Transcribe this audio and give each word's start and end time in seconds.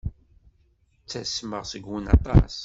Ttasmeɣ 1.03 1.63
seg-wen 1.71 2.05
aṭas. 2.15 2.53